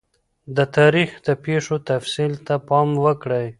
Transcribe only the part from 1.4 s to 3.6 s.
پیښو تفصیل ته پام وکړئ.